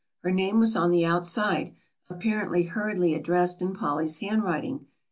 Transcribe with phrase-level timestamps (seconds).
[0.23, 1.75] Her name was on the outside,
[2.09, 4.87] apparently hurriedly addressed in Polly's handwriting.